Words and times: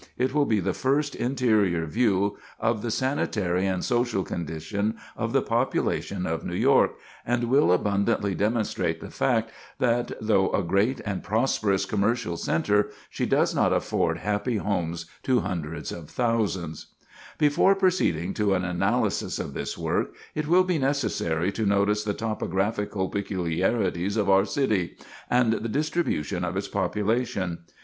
It 0.17 0.33
will 0.33 0.47
be 0.47 0.59
the 0.59 0.73
first 0.73 1.13
interior 1.13 1.85
view 1.85 2.39
of 2.59 2.81
the 2.81 2.89
sanitary 2.89 3.67
and 3.67 3.85
social 3.85 4.23
condition 4.23 4.95
of 5.15 5.31
the 5.31 5.43
population 5.43 6.25
of 6.25 6.43
New 6.43 6.55
York, 6.55 6.93
and 7.23 7.43
will 7.43 7.71
abundantly 7.71 8.33
demonstrate 8.33 8.99
the 8.99 9.11
fact 9.11 9.51
that, 9.77 10.11
though 10.19 10.51
a 10.53 10.63
great 10.63 11.01
and 11.05 11.21
prosperous 11.21 11.85
commercial 11.85 12.35
centre, 12.35 12.89
she 13.11 13.27
does 13.27 13.53
not 13.53 13.71
afford 13.71 14.17
happy 14.17 14.57
homes 14.57 15.05
to 15.21 15.41
hundreds 15.41 15.91
of 15.91 16.09
thousands. 16.09 16.87
[Sidenote: 17.37 17.37
Distribution 17.37 17.61
of 17.61 17.75
Population] 17.75 17.75
Before 17.75 17.75
proceeding 17.75 18.33
to 18.33 18.53
an 18.55 18.65
analysis 18.65 19.37
of 19.37 19.53
this 19.53 19.77
work, 19.77 20.15
it 20.33 20.47
will 20.47 20.63
be 20.63 20.79
necessary 20.79 21.51
to 21.51 21.63
notice 21.67 22.03
the 22.03 22.15
topographical 22.15 23.07
peculiarities 23.07 24.17
of 24.17 24.31
our 24.31 24.45
city, 24.45 24.97
and 25.29 25.53
the 25.53 25.69
distribution 25.69 26.43
of 26.43 26.57
its 26.57 26.67
population. 26.67 27.59